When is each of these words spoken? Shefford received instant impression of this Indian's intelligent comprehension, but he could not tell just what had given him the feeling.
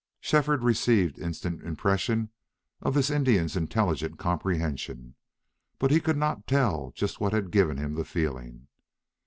Shefford 0.19 0.63
received 0.63 1.19
instant 1.19 1.61
impression 1.61 2.31
of 2.81 2.95
this 2.95 3.11
Indian's 3.11 3.55
intelligent 3.55 4.17
comprehension, 4.17 5.13
but 5.77 5.91
he 5.91 5.99
could 5.99 6.17
not 6.17 6.47
tell 6.47 6.91
just 6.95 7.19
what 7.19 7.33
had 7.33 7.51
given 7.51 7.77
him 7.77 7.93
the 7.93 8.03
feeling. 8.03 8.65